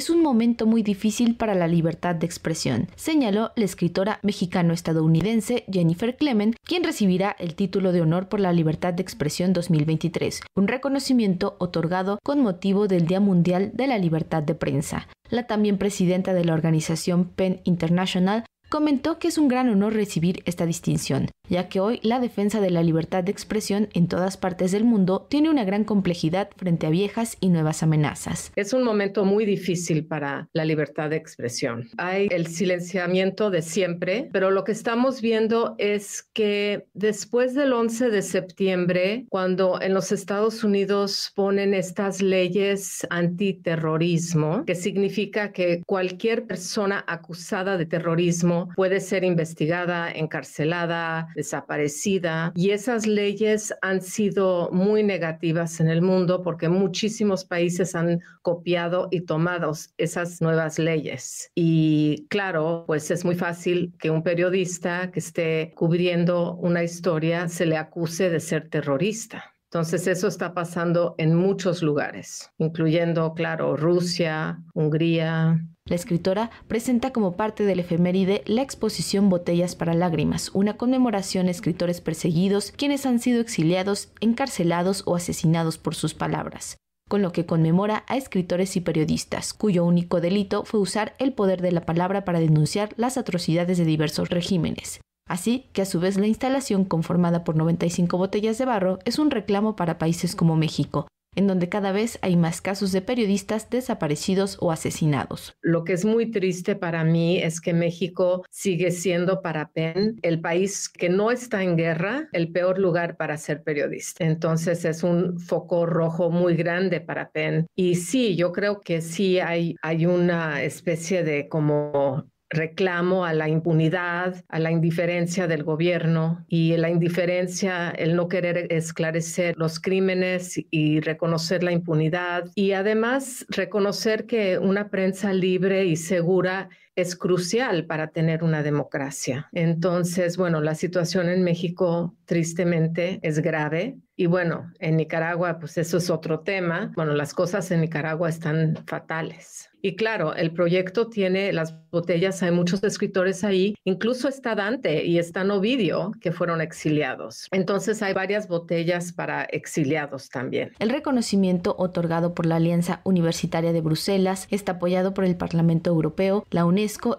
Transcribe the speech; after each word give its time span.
es 0.00 0.08
un 0.08 0.22
momento 0.22 0.64
muy 0.64 0.82
difícil 0.82 1.36
para 1.36 1.54
la 1.54 1.68
libertad 1.68 2.14
de 2.14 2.24
expresión, 2.24 2.88
señaló 2.96 3.52
la 3.54 3.66
escritora 3.66 4.18
mexicano-estadounidense 4.22 5.64
Jennifer 5.70 6.16
Clement, 6.16 6.56
quien 6.64 6.84
recibirá 6.84 7.36
el 7.38 7.54
título 7.54 7.92
de 7.92 8.00
honor 8.00 8.30
por 8.30 8.40
la 8.40 8.54
libertad 8.54 8.94
de 8.94 9.02
expresión 9.02 9.52
2023, 9.52 10.40
un 10.56 10.68
reconocimiento 10.68 11.56
otorgado 11.58 12.18
con 12.24 12.40
motivo 12.40 12.88
del 12.88 13.06
Día 13.06 13.20
Mundial 13.20 13.72
de 13.74 13.88
la 13.88 13.98
Libertad 13.98 14.42
de 14.42 14.54
Prensa. 14.54 15.06
La 15.28 15.46
también 15.46 15.76
presidenta 15.76 16.32
de 16.32 16.46
la 16.46 16.54
organización 16.54 17.26
PEN 17.26 17.60
International 17.64 18.44
comentó 18.70 19.18
que 19.18 19.28
es 19.28 19.36
un 19.36 19.48
gran 19.48 19.68
honor 19.68 19.92
recibir 19.92 20.42
esta 20.46 20.64
distinción, 20.64 21.28
ya 21.48 21.68
que 21.68 21.80
hoy 21.80 21.98
la 22.02 22.20
defensa 22.20 22.60
de 22.60 22.70
la 22.70 22.84
libertad 22.84 23.24
de 23.24 23.32
expresión 23.32 23.88
en 23.92 24.06
todas 24.06 24.36
partes 24.36 24.70
del 24.70 24.84
mundo 24.84 25.26
tiene 25.28 25.50
una 25.50 25.64
gran 25.64 25.82
complejidad 25.82 26.50
frente 26.56 26.86
a 26.86 26.90
viejas 26.90 27.36
y 27.40 27.48
nuevas 27.48 27.82
amenazas. 27.82 28.52
Es 28.54 28.72
un 28.72 28.84
momento 28.84 29.24
muy 29.24 29.44
difícil 29.44 30.06
para 30.06 30.48
la 30.52 30.64
libertad 30.64 31.10
de 31.10 31.16
expresión. 31.16 31.88
Hay 31.98 32.28
el 32.30 32.46
silenciamiento 32.46 33.50
de 33.50 33.62
siempre, 33.62 34.28
pero 34.32 34.52
lo 34.52 34.62
que 34.62 34.72
estamos 34.72 35.20
viendo 35.20 35.74
es 35.78 36.22
que 36.32 36.86
después 36.94 37.54
del 37.54 37.72
11 37.72 38.10
de 38.10 38.22
septiembre, 38.22 39.26
cuando 39.28 39.82
en 39.82 39.94
los 39.94 40.12
Estados 40.12 40.62
Unidos 40.62 41.32
ponen 41.34 41.74
estas 41.74 42.22
leyes 42.22 43.04
antiterrorismo, 43.10 44.64
que 44.64 44.76
significa 44.76 45.50
que 45.50 45.82
cualquier 45.84 46.46
persona 46.46 47.04
acusada 47.08 47.76
de 47.76 47.86
terrorismo 47.86 48.59
puede 48.76 49.00
ser 49.00 49.24
investigada, 49.24 50.10
encarcelada, 50.10 51.28
desaparecida 51.34 52.52
y 52.54 52.70
esas 52.70 53.06
leyes 53.06 53.74
han 53.82 54.00
sido 54.00 54.70
muy 54.72 55.02
negativas 55.02 55.80
en 55.80 55.88
el 55.88 56.02
mundo 56.02 56.42
porque 56.42 56.68
muchísimos 56.68 57.44
países 57.44 57.94
han 57.94 58.20
copiado 58.42 59.08
y 59.10 59.22
tomado 59.22 59.72
esas 59.98 60.40
nuevas 60.40 60.78
leyes. 60.78 61.50
Y 61.54 62.26
claro, 62.28 62.84
pues 62.86 63.10
es 63.10 63.24
muy 63.24 63.34
fácil 63.34 63.92
que 63.98 64.10
un 64.10 64.22
periodista 64.22 65.10
que 65.10 65.20
esté 65.20 65.72
cubriendo 65.76 66.54
una 66.56 66.82
historia 66.82 67.48
se 67.48 67.66
le 67.66 67.76
acuse 67.76 68.30
de 68.30 68.40
ser 68.40 68.68
terrorista. 68.68 69.54
Entonces 69.72 70.08
eso 70.08 70.26
está 70.26 70.52
pasando 70.52 71.14
en 71.16 71.36
muchos 71.36 71.80
lugares, 71.80 72.50
incluyendo, 72.58 73.34
claro, 73.34 73.76
Rusia, 73.76 74.60
Hungría, 74.74 75.60
la 75.90 75.96
escritora 75.96 76.50
presenta 76.68 77.12
como 77.12 77.36
parte 77.36 77.64
del 77.64 77.80
efeméride 77.80 78.42
la 78.46 78.62
exposición 78.62 79.28
Botellas 79.28 79.74
para 79.74 79.92
Lágrimas, 79.92 80.50
una 80.54 80.78
conmemoración 80.78 81.48
a 81.48 81.50
escritores 81.50 82.00
perseguidos 82.00 82.72
quienes 82.72 83.04
han 83.04 83.18
sido 83.18 83.42
exiliados, 83.42 84.08
encarcelados 84.20 85.02
o 85.04 85.16
asesinados 85.16 85.76
por 85.76 85.94
sus 85.94 86.14
palabras 86.14 86.78
con 87.08 87.22
lo 87.22 87.32
que 87.32 87.44
conmemora 87.44 88.04
a 88.06 88.16
escritores 88.16 88.76
y 88.76 88.80
periodistas, 88.80 89.52
cuyo 89.52 89.84
único 89.84 90.20
delito 90.20 90.64
fue 90.64 90.78
usar 90.78 91.16
el 91.18 91.32
poder 91.32 91.60
de 91.60 91.72
la 91.72 91.84
palabra 91.84 92.24
para 92.24 92.38
denunciar 92.38 92.94
las 92.96 93.16
atrocidades 93.16 93.78
de 93.78 93.84
diversos 93.84 94.28
regímenes. 94.28 95.00
Así 95.28 95.66
que 95.72 95.82
a 95.82 95.86
su 95.86 95.98
vez 95.98 96.16
la 96.16 96.28
instalación 96.28 96.84
conformada 96.84 97.42
por 97.42 97.56
95 97.56 98.16
botellas 98.16 98.58
de 98.58 98.64
barro 98.64 99.00
es 99.04 99.18
un 99.18 99.32
reclamo 99.32 99.74
para 99.74 99.98
países 99.98 100.36
como 100.36 100.54
México, 100.54 101.08
en 101.34 101.46
donde 101.46 101.68
cada 101.68 101.92
vez 101.92 102.18
hay 102.22 102.36
más 102.36 102.60
casos 102.60 102.92
de 102.92 103.02
periodistas 103.02 103.70
desaparecidos 103.70 104.56
o 104.60 104.72
asesinados. 104.72 105.54
Lo 105.60 105.84
que 105.84 105.92
es 105.92 106.04
muy 106.04 106.30
triste 106.30 106.76
para 106.76 107.04
mí 107.04 107.38
es 107.38 107.60
que 107.60 107.72
México 107.72 108.44
sigue 108.50 108.90
siendo 108.90 109.42
para 109.42 109.70
PEN 109.70 110.18
el 110.22 110.40
país 110.40 110.88
que 110.88 111.08
no 111.08 111.30
está 111.30 111.62
en 111.62 111.76
guerra, 111.76 112.28
el 112.32 112.50
peor 112.52 112.78
lugar 112.78 113.16
para 113.16 113.36
ser 113.36 113.62
periodista. 113.62 114.24
Entonces 114.24 114.84
es 114.84 115.02
un 115.02 115.38
foco 115.38 115.86
rojo 115.86 116.30
muy 116.30 116.54
grande 116.56 117.00
para 117.00 117.30
PEN. 117.30 117.66
Y 117.74 117.96
sí, 117.96 118.36
yo 118.36 118.52
creo 118.52 118.80
que 118.80 119.00
sí 119.00 119.38
hay, 119.38 119.76
hay 119.82 120.06
una 120.06 120.62
especie 120.62 121.22
de 121.22 121.48
como 121.48 122.24
reclamo 122.50 123.24
a 123.24 123.32
la 123.32 123.48
impunidad, 123.48 124.44
a 124.48 124.58
la 124.58 124.70
indiferencia 124.70 125.46
del 125.46 125.62
gobierno 125.62 126.44
y 126.48 126.76
la 126.76 126.90
indiferencia, 126.90 127.90
el 127.90 128.16
no 128.16 128.28
querer 128.28 128.66
esclarecer 128.70 129.56
los 129.56 129.80
crímenes 129.80 130.60
y 130.70 131.00
reconocer 131.00 131.62
la 131.62 131.72
impunidad. 131.72 132.50
Y 132.56 132.72
además 132.72 133.46
reconocer 133.48 134.26
que 134.26 134.58
una 134.58 134.90
prensa 134.90 135.32
libre 135.32 135.84
y 135.84 135.96
segura 135.96 136.68
es 136.96 137.16
crucial 137.16 137.86
para 137.86 138.08
tener 138.08 138.42
una 138.44 138.62
democracia. 138.62 139.48
Entonces, 139.52 140.36
bueno, 140.36 140.60
la 140.60 140.74
situación 140.74 141.28
en 141.28 141.42
México 141.42 142.14
tristemente 142.24 143.20
es 143.22 143.40
grave. 143.40 143.98
Y 144.16 144.26
bueno, 144.26 144.70
en 144.80 144.96
Nicaragua, 144.96 145.58
pues 145.58 145.78
eso 145.78 145.96
es 145.96 146.10
otro 146.10 146.40
tema. 146.40 146.92
Bueno, 146.94 147.14
las 147.14 147.32
cosas 147.32 147.70
en 147.70 147.80
Nicaragua 147.80 148.28
están 148.28 148.76
fatales. 148.86 149.70
Y 149.82 149.96
claro, 149.96 150.34
el 150.34 150.52
proyecto 150.52 151.08
tiene 151.08 151.52
las 151.52 151.74
botellas, 151.90 152.42
hay 152.42 152.50
muchos 152.50 152.84
escritores 152.84 153.44
ahí, 153.44 153.74
incluso 153.84 154.28
está 154.28 154.54
Dante 154.54 155.04
y 155.04 155.18
está 155.18 155.42
Novidio, 155.42 156.12
que 156.20 156.32
fueron 156.32 156.60
exiliados. 156.60 157.48
Entonces 157.50 158.02
hay 158.02 158.12
varias 158.12 158.46
botellas 158.46 159.12
para 159.12 159.44
exiliados 159.44 160.28
también. 160.28 160.72
El 160.78 160.90
reconocimiento 160.90 161.74
otorgado 161.78 162.34
por 162.34 162.44
la 162.46 162.56
Alianza 162.56 163.00
Universitaria 163.04 163.72
de 163.72 163.80
Bruselas 163.80 164.46
está 164.50 164.72
apoyado 164.72 165.14
por 165.14 165.24
el 165.24 165.36
Parlamento 165.36 165.88
Europeo, 165.90 166.46
la 166.50 166.66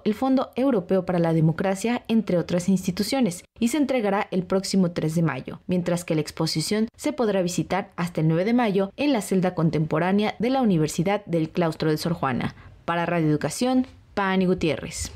El 0.03 0.13
Fondo 0.13 0.51
Europeo 0.55 1.05
para 1.05 1.19
la 1.19 1.33
Democracia, 1.33 2.03
entre 2.07 2.37
otras 2.37 2.69
instituciones, 2.69 3.43
y 3.59 3.67
se 3.67 3.77
entregará 3.77 4.27
el 4.31 4.43
próximo 4.43 4.91
3 4.91 5.15
de 5.15 5.21
mayo, 5.21 5.59
mientras 5.67 6.03
que 6.03 6.15
la 6.15 6.21
exposición 6.21 6.87
se 6.95 7.13
podrá 7.13 7.41
visitar 7.41 7.91
hasta 7.95 8.21
el 8.21 8.27
9 8.27 8.45
de 8.45 8.53
mayo 8.53 8.91
en 8.97 9.13
la 9.13 9.21
celda 9.21 9.55
contemporánea 9.55 10.35
de 10.39 10.49
la 10.49 10.61
Universidad 10.61 11.23
del 11.25 11.49
Claustro 11.49 11.91
de 11.91 11.97
Sor 11.97 12.13
Juana. 12.13 12.55
Para 12.85 13.05
Radio 13.05 13.29
Educación, 13.29 13.87
Pani 14.13 14.45
Gutiérrez. 14.45 15.11